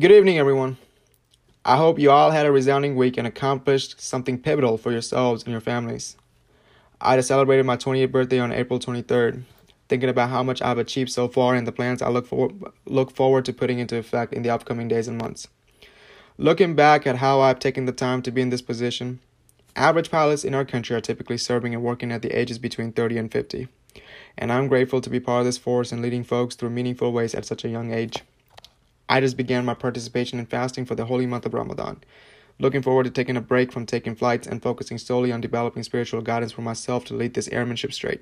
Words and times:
Good 0.00 0.12
evening, 0.12 0.38
everyone. 0.38 0.78
I 1.62 1.76
hope 1.76 1.98
you 1.98 2.10
all 2.10 2.30
had 2.30 2.46
a 2.46 2.50
resounding 2.50 2.96
week 2.96 3.18
and 3.18 3.26
accomplished 3.26 4.00
something 4.00 4.40
pivotal 4.40 4.78
for 4.78 4.90
yourselves 4.90 5.42
and 5.42 5.52
your 5.52 5.60
families. 5.60 6.16
I 7.02 7.16
just 7.16 7.28
celebrated 7.28 7.66
my 7.66 7.76
28th 7.76 8.10
birthday 8.10 8.38
on 8.38 8.50
April 8.50 8.78
23rd, 8.78 9.42
thinking 9.90 10.08
about 10.08 10.30
how 10.30 10.42
much 10.42 10.62
I've 10.62 10.78
achieved 10.78 11.10
so 11.10 11.28
far 11.28 11.54
and 11.54 11.66
the 11.66 11.72
plans 11.72 12.00
I 12.00 12.08
look, 12.08 12.26
for, 12.26 12.50
look 12.86 13.10
forward 13.10 13.44
to 13.44 13.52
putting 13.52 13.78
into 13.78 13.98
effect 13.98 14.32
in 14.32 14.42
the 14.42 14.48
upcoming 14.48 14.88
days 14.88 15.06
and 15.06 15.18
months. 15.18 15.48
Looking 16.38 16.74
back 16.74 17.06
at 17.06 17.16
how 17.16 17.40
I've 17.40 17.58
taken 17.58 17.84
the 17.84 17.92
time 17.92 18.22
to 18.22 18.30
be 18.30 18.40
in 18.40 18.48
this 18.48 18.62
position, 18.62 19.20
average 19.76 20.10
pilots 20.10 20.46
in 20.46 20.54
our 20.54 20.64
country 20.64 20.96
are 20.96 21.02
typically 21.02 21.36
serving 21.36 21.74
and 21.74 21.82
working 21.82 22.10
at 22.10 22.22
the 22.22 22.30
ages 22.30 22.58
between 22.58 22.92
30 22.92 23.18
and 23.18 23.30
50, 23.30 23.68
and 24.38 24.50
I'm 24.50 24.66
grateful 24.66 25.02
to 25.02 25.10
be 25.10 25.20
part 25.20 25.40
of 25.40 25.44
this 25.44 25.58
force 25.58 25.92
and 25.92 26.00
leading 26.00 26.24
folks 26.24 26.54
through 26.54 26.70
meaningful 26.70 27.12
ways 27.12 27.34
at 27.34 27.44
such 27.44 27.66
a 27.66 27.68
young 27.68 27.92
age. 27.92 28.22
I 29.10 29.20
just 29.20 29.36
began 29.36 29.64
my 29.64 29.74
participation 29.74 30.38
in 30.38 30.46
fasting 30.46 30.84
for 30.84 30.94
the 30.94 31.06
holy 31.06 31.26
month 31.26 31.44
of 31.44 31.52
Ramadan. 31.52 32.00
Looking 32.60 32.80
forward 32.80 33.02
to 33.04 33.10
taking 33.10 33.36
a 33.36 33.40
break 33.40 33.72
from 33.72 33.84
taking 33.84 34.14
flights 34.14 34.46
and 34.46 34.62
focusing 34.62 34.98
solely 34.98 35.32
on 35.32 35.40
developing 35.40 35.82
spiritual 35.82 36.22
guidance 36.22 36.52
for 36.52 36.62
myself 36.62 37.06
to 37.06 37.14
lead 37.14 37.34
this 37.34 37.48
airmanship 37.48 37.92
straight. 37.92 38.20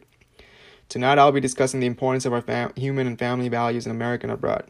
Tonight, 0.88 1.18
I'll 1.18 1.30
be 1.30 1.40
discussing 1.40 1.80
the 1.80 1.86
importance 1.86 2.24
of 2.24 2.32
our 2.32 2.40
fam- 2.40 2.72
human 2.74 3.06
and 3.06 3.18
family 3.18 3.50
values 3.50 3.84
in 3.84 3.92
America 3.92 4.24
and 4.24 4.32
abroad. 4.32 4.64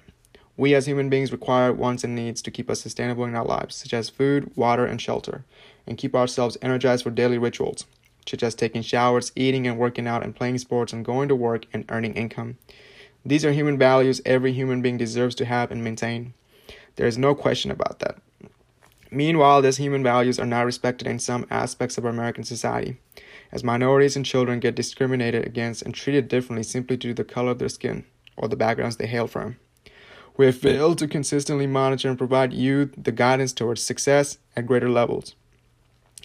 We 0.57 0.75
as 0.75 0.89
human 0.89 1.09
beings 1.09 1.31
require 1.31 1.73
wants 1.73 2.03
and 2.03 2.17
needs 2.17 2.43
to 2.43 2.51
keep 2.51 2.69
us 2.69 2.81
sustainable 2.81 3.25
in 3.25 3.37
our 3.37 3.45
lives, 3.45 3.77
such 3.77 3.95
as 3.95 4.11
food, 4.11 4.51
water, 4.57 4.87
and 4.87 5.01
shelter, 5.01 5.45
and 5.87 5.97
keep 5.97 6.17
ourselves 6.17 6.59
energized 6.61 7.05
for 7.05 7.11
daily 7.11 7.39
rituals, 7.39 7.87
such 8.27 8.43
as 8.43 8.57
taking 8.57 8.83
showers, 8.83 9.31
eating 9.37 9.69
and 9.69 9.79
working 9.79 10.09
out, 10.09 10.25
and 10.25 10.35
playing 10.35 10.59
sports, 10.59 10.93
and 10.93 11.05
going 11.05 11.29
to 11.29 11.37
work 11.37 11.67
and 11.73 11.85
earning 11.91 12.15
income. 12.15 12.59
These 13.29 13.45
are 13.45 13.53
human 13.53 13.77
values 13.77 14.23
every 14.25 14.55
human 14.55 14.81
being 14.81 14.97
deserves 14.97 15.35
to 15.35 15.45
have 15.45 15.71
and 15.71 15.85
maintain. 15.85 16.33
There 16.97 17.07
is 17.07 17.19
no 17.19 17.35
question 17.35 17.71
about 17.71 17.99
that. 17.99 18.17
Meanwhile, 19.11 19.61
these 19.61 19.77
human 19.77 20.03
values 20.03 20.39
are 20.39 20.47
not 20.47 20.65
respected 20.65 21.07
in 21.07 21.19
some 21.19 21.45
aspects 21.51 21.99
of 21.99 22.07
American 22.07 22.45
society, 22.45 22.97
as 23.53 23.63
minorities 23.63 24.17
and 24.17 24.25
children 24.25 24.61
get 24.61 24.75
discriminated 24.75 25.47
against 25.47 25.83
and 25.83 25.95
treated 25.95 26.29
differently 26.29 26.63
simply 26.63 26.97
due 26.97 27.11
to 27.11 27.23
the 27.23 27.29
color 27.29 27.51
of 27.51 27.59
their 27.59 27.69
skin 27.69 28.07
or 28.39 28.49
the 28.49 28.57
backgrounds 28.57 28.97
they 28.97 29.07
hail 29.07 29.27
from. 29.27 29.59
We 30.39 30.47
have 30.47 30.57
failed 30.57 30.97
to 30.97 31.07
consistently 31.07 31.67
monitor 31.67 32.09
and 32.09 32.17
provide 32.17 32.55
youth 32.55 32.95
the 32.97 33.13
guidance 33.13 33.53
towards 33.53 33.83
success 33.83 34.39
at 34.57 34.67
greater 34.67 34.89
levels. 34.89 35.35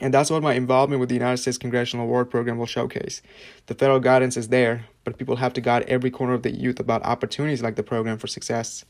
And 0.02 0.14
that's 0.14 0.32
what 0.32 0.42
my 0.42 0.54
involvement 0.54 1.00
with 1.00 1.10
the 1.10 1.16
United 1.16 1.38
States 1.38 1.58
Congressional 1.58 2.06
Award 2.06 2.32
Program 2.32 2.58
will 2.58 2.66
showcase. 2.66 3.22
The 3.68 3.76
federal 3.76 4.00
guidance 4.00 4.36
is 4.36 4.48
there, 4.48 4.88
but 5.04 5.18
people 5.18 5.36
have 5.36 5.54
to 5.54 5.62
guide 5.62 5.84
every 5.84 6.10
corner 6.10 6.34
of 6.34 6.42
the 6.42 6.52
youth 6.52 6.80
about 6.80 7.04
opportunities 7.04 7.62
like 7.62 7.76
the 7.76 7.84
program 7.84 8.18
for 8.18 8.28
success. 8.28 8.86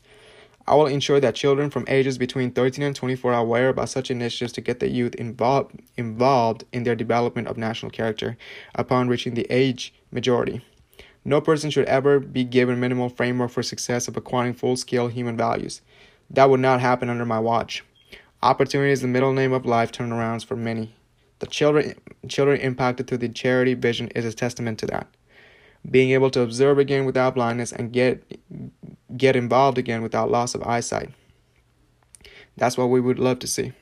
I 0.66 0.74
will 0.76 0.86
ensure 0.86 1.20
that 1.20 1.34
children 1.34 1.68
from 1.68 1.84
ages 1.88 2.16
between 2.16 2.50
13 2.50 2.82
and 2.82 2.96
24 2.96 3.34
are 3.34 3.40
aware 3.40 3.68
about 3.68 3.90
such 3.90 4.10
initiatives 4.10 4.52
to 4.54 4.62
get 4.62 4.80
the 4.80 4.88
youth 4.88 5.14
involved, 5.16 5.78
involved 5.98 6.64
in 6.72 6.84
their 6.84 6.96
development 6.96 7.48
of 7.48 7.58
national 7.58 7.90
character 7.90 8.38
upon 8.74 9.08
reaching 9.08 9.34
the 9.34 9.46
age 9.50 9.92
majority. 10.10 10.64
No 11.22 11.42
person 11.42 11.70
should 11.70 11.86
ever 11.86 12.18
be 12.18 12.44
given 12.44 12.80
minimal 12.80 13.10
framework 13.10 13.50
for 13.50 13.62
success 13.62 14.08
of 14.08 14.16
acquiring 14.16 14.54
full-scale 14.54 15.08
human 15.08 15.36
values. 15.36 15.82
That 16.30 16.48
would 16.48 16.60
not 16.60 16.80
happen 16.80 17.10
under 17.10 17.26
my 17.26 17.38
watch. 17.38 17.84
Opportunity 18.44 18.92
is 18.92 19.00
the 19.00 19.08
middle 19.08 19.32
name 19.32 19.54
of 19.54 19.64
life 19.64 19.90
turnarounds 19.90 20.44
for 20.44 20.54
many. 20.54 20.94
The 21.38 21.46
children 21.46 21.94
children 22.28 22.60
impacted 22.60 23.06
through 23.06 23.24
the 23.24 23.30
charity 23.30 23.72
vision 23.72 24.08
is 24.08 24.26
a 24.26 24.34
testament 24.34 24.78
to 24.80 24.86
that. 24.88 25.06
Being 25.90 26.10
able 26.10 26.28
to 26.32 26.42
observe 26.42 26.78
again 26.78 27.06
without 27.06 27.36
blindness 27.36 27.72
and 27.72 27.90
get 27.90 28.22
get 29.16 29.34
involved 29.34 29.78
again 29.78 30.02
without 30.02 30.30
loss 30.30 30.54
of 30.54 30.62
eyesight. 30.62 31.10
That's 32.54 32.76
what 32.76 32.90
we 32.90 33.00
would 33.00 33.18
love 33.18 33.38
to 33.38 33.46
see. 33.46 33.72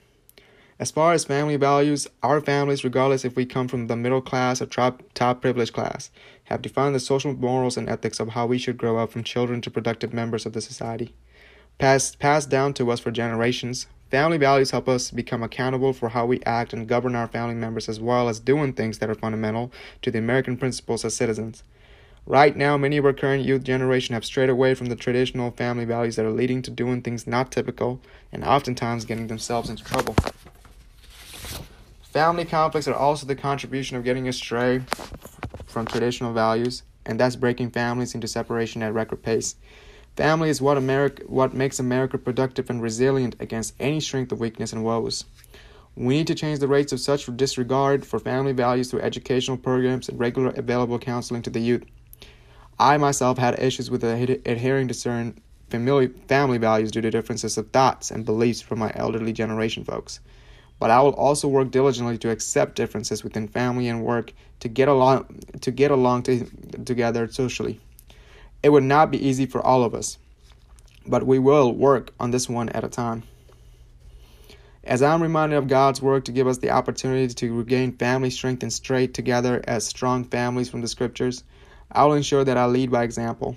As 0.79 0.93
far 0.93 1.13
as 1.13 1.25
family 1.25 1.57
values, 1.57 2.07
our 2.23 2.41
families, 2.41 2.85
regardless 2.85 3.25
if 3.25 3.35
we 3.35 3.45
come 3.45 3.67
from 3.67 3.89
the 3.89 3.97
middle 3.97 4.23
class 4.23 4.63
or 4.63 4.67
top, 4.67 5.03
top 5.13 5.41
privileged 5.41 5.73
class, 5.73 6.13
have 6.45 6.63
defined 6.63 6.95
the 6.95 7.01
social 7.01 7.35
morals 7.35 7.77
and 7.77 7.89
ethics 7.89 8.21
of 8.21 8.29
how 8.29 8.47
we 8.47 8.59
should 8.59 8.79
grow 8.79 8.99
up 8.99 9.11
from 9.11 9.25
children 9.25 9.61
to 9.63 9.73
productive 9.73 10.13
members 10.13 10.47
of 10.47 10.53
the 10.53 10.61
society. 10.61 11.17
Passed, 11.79 12.21
passed 12.21 12.49
down 12.49 12.75
to 12.75 12.93
us 12.93 13.01
for 13.01 13.11
generations, 13.11 13.87
Family 14.13 14.37
values 14.37 14.73
help 14.73 14.91
us 14.91 15.11
become 15.11 15.43
accountable 15.43 15.95
for 15.95 16.11
how 16.11 16.27
we 16.27 16.43
act 16.43 16.75
and 16.75 16.87
govern 16.87 17.15
our 17.15 17.27
family 17.27 17.55
members 17.55 17.89
as 17.89 17.99
well 17.99 18.29
as 18.29 18.41
doing 18.41 18.75
things 18.75 18.99
that 18.99 19.09
are 19.09 19.15
fundamental 19.15 19.73
to 20.03 20.11
the 20.11 20.19
American 20.19 20.59
principles 20.59 21.03
as 21.07 21.17
citizens. 21.17 21.65
Right 22.27 22.55
now, 22.55 22.77
many 22.77 22.99
of 22.99 23.07
our 23.07 23.15
current 23.15 23.43
youth 23.43 23.65
generation 23.65 24.13
have 24.13 24.27
strayed 24.27 24.51
away 24.51 24.75
from 24.75 24.89
the 24.89 24.97
traditional 24.97 25.51
family 25.53 25.87
values 25.87 26.17
that 26.17 26.27
are 26.27 26.31
leading 26.31 26.61
to 26.61 26.71
doing 26.71 27.01
things 27.01 27.27
not 27.27 27.51
typical 27.51 28.03
and 28.31 28.45
oftentimes 28.45 29.07
getting 29.07 29.29
themselves 29.29 29.71
into 29.71 29.83
trouble. 29.83 30.15
Family 32.03 32.45
conflicts 32.45 32.87
are 32.87 32.95
also 32.95 33.27
the 33.27 33.35
contribution 33.35 33.97
of 33.97 34.05
getting 34.05 34.29
astray 34.29 34.83
from 35.65 35.87
traditional 35.87 36.35
values, 36.35 36.83
and 37.07 37.19
that's 37.19 37.35
breaking 37.35 37.71
families 37.71 38.15
into 38.15 38.29
separation 38.29 38.83
at 38.83 38.93
record 38.93 39.23
pace. 39.23 39.57
Family 40.17 40.51
is 40.51 40.61
what 40.61 40.77
America 40.77 41.23
what 41.27 41.55
makes 41.55 41.79
America 41.79 42.19
productive 42.19 42.69
and 42.69 42.83
resilient 42.83 43.35
against 43.41 43.75
any 43.81 43.99
strength 43.99 44.31
of 44.31 44.41
weakness 44.41 44.73
and 44.75 44.85
woes. 44.85 45.25
We 45.97 46.19
need 46.19 46.27
to 46.27 46.35
change 46.35 46.59
the 46.59 46.69
rates 46.69 46.93
of 46.93 47.01
such 47.01 47.35
disregard 47.37 48.05
for 48.05 48.19
family 48.19 48.53
values 48.53 48.91
through 48.91 49.01
educational 49.01 49.57
programs 49.57 50.11
and 50.11 50.21
regular 50.21 50.51
available 50.51 50.99
counseling 50.99 51.41
to 51.43 51.51
the 51.51 51.61
youth. 51.61 51.85
I 52.79 52.99
myself 52.99 53.39
had 53.39 53.59
issues 53.59 53.91
with 53.91 54.05
adhering 54.05 54.89
to 54.89 54.95
certain 54.95 55.41
family 55.71 56.59
values 56.59 56.91
due 56.91 57.01
to 57.01 57.11
differences 57.11 57.57
of 57.57 57.71
thoughts 57.71 58.11
and 58.11 58.27
beliefs 58.27 58.61
from 58.61 58.81
my 58.81 58.93
elderly 58.95 59.33
generation 59.33 59.83
folks. 59.83 60.21
But 60.79 60.91
I 60.91 61.01
will 61.01 61.15
also 61.15 61.49
work 61.49 61.71
diligently 61.71 62.19
to 62.19 62.31
accept 62.31 62.77
differences 62.77 63.25
within 63.25 63.49
family 63.49 63.89
and 63.89 64.05
work 64.05 64.35
to 64.61 64.69
get 64.69 64.89
along 64.89 65.41
to 65.61 65.71
get 65.71 65.91
along 65.91 66.25
to, 66.25 66.45
together 66.85 67.29
socially. 67.31 67.81
It 68.63 68.71
would 68.71 68.85
not 68.85 69.11
be 69.11 69.27
easy 69.27 69.47
for 69.47 69.61
all 69.61 69.83
of 69.83 69.95
us, 69.95 70.19
but 71.07 71.27
we 71.27 71.39
will 71.39 71.73
work 71.73 72.13
on 72.21 72.31
this 72.31 72.49
one 72.49 72.69
at 72.69 72.85
a 72.85 72.89
time. 72.89 73.25
As 74.85 75.03
I'm 75.03 75.23
reminded 75.23 75.57
of 75.57 75.69
God's 75.69 76.03
work 76.03 76.25
to 76.25 76.33
give 76.33 76.47
us 76.47 76.59
the 76.59 76.71
opportunity 76.71 77.33
to 77.33 77.55
regain 77.55 77.97
family 77.97 78.31
strength 78.31 78.63
and 78.63 78.73
straight 78.73 79.15
together 79.15 79.63
as 79.67 79.87
strong 79.87 80.25
families 80.25 80.69
from 80.69 80.81
the 80.81 80.89
scriptures, 80.89 81.45
I 81.91 82.05
will 82.05 82.15
ensure 82.15 82.45
that 82.45 82.57
I 82.57 82.67
lead 82.67 82.91
by 82.91 83.05
example 83.05 83.57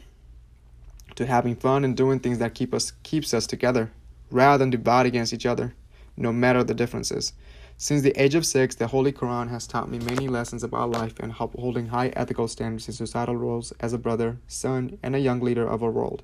to 1.16 1.26
having 1.26 1.56
fun 1.56 1.84
and 1.84 1.96
doing 1.96 2.20
things 2.20 2.40
that 2.40 2.54
keep 2.54 2.74
us 2.74 2.92
keeps 3.04 3.34
us 3.34 3.48
together 3.48 3.92
rather 4.30 4.58
than 4.58 4.70
divide 4.70 5.06
against 5.06 5.34
each 5.34 5.46
other, 5.46 5.74
no 6.18 6.32
matter 6.32 6.64
the 6.64 6.74
differences. 6.74 7.34
Since 7.78 8.04
the 8.04 8.22
age 8.22 8.36
of 8.36 8.46
six, 8.46 8.76
the 8.76 8.88
Holy 8.88 9.12
Quran 9.12 9.50
has 9.50 9.68
taught 9.68 9.90
me 9.90 10.00
many 10.00 10.30
lessons 10.30 10.64
about 10.64 10.92
life 10.92 11.20
and 11.20 11.34
holding 11.34 11.88
high 11.88 12.08
ethical 12.16 12.48
standards 12.48 12.88
in 12.88 12.94
societal 12.94 13.36
roles 13.36 13.74
as 13.82 13.92
a 13.92 13.98
brother, 13.98 14.38
son, 14.48 14.98
and 15.04 15.14
a 15.14 15.20
young 15.20 15.42
leader 15.42 15.68
of 15.68 15.84
our 15.84 15.92
world. 15.92 16.24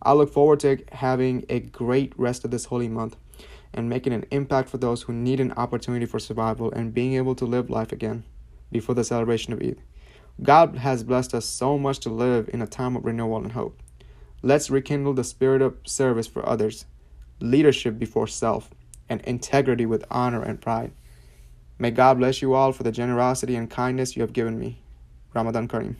I 0.00 0.12
look 0.12 0.32
forward 0.32 0.60
to 0.60 0.78
having 0.92 1.44
a 1.48 1.58
great 1.58 2.12
rest 2.16 2.44
of 2.44 2.52
this 2.52 2.66
holy 2.66 2.86
month 2.86 3.16
and 3.74 3.88
making 3.88 4.12
an 4.12 4.26
impact 4.30 4.68
for 4.68 4.78
those 4.78 5.02
who 5.02 5.12
need 5.12 5.40
an 5.40 5.52
opportunity 5.52 6.06
for 6.06 6.20
survival 6.20 6.70
and 6.70 6.94
being 6.94 7.14
able 7.14 7.34
to 7.34 7.44
live 7.44 7.68
life 7.68 7.90
again 7.90 8.22
before 8.70 8.94
the 8.94 9.04
celebration 9.04 9.52
of 9.52 9.60
Eid. 9.60 9.82
God 10.42 10.76
has 10.76 11.02
blessed 11.02 11.34
us 11.34 11.46
so 11.46 11.78
much 11.78 11.98
to 12.00 12.10
live 12.10 12.48
in 12.52 12.62
a 12.62 12.66
time 12.66 12.94
of 12.94 13.04
renewal 13.04 13.38
and 13.38 13.52
hope. 13.52 13.82
Let's 14.42 14.70
rekindle 14.70 15.14
the 15.14 15.24
spirit 15.24 15.62
of 15.62 15.76
service 15.84 16.26
for 16.26 16.48
others, 16.48 16.84
leadership 17.40 17.98
before 17.98 18.28
self 18.28 18.70
and 19.08 19.20
integrity 19.22 19.86
with 19.86 20.04
honor 20.10 20.42
and 20.42 20.60
pride. 20.60 20.92
May 21.78 21.90
God 21.90 22.18
bless 22.18 22.40
you 22.40 22.54
all 22.54 22.72
for 22.72 22.82
the 22.82 22.92
generosity 22.92 23.54
and 23.54 23.70
kindness 23.70 24.16
you 24.16 24.22
have 24.22 24.32
given 24.32 24.58
me. 24.58 24.82
Ramadan 25.34 25.68
Kareem. 25.68 25.96